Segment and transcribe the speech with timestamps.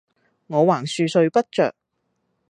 [0.47, 1.75] 我橫豎睡不着，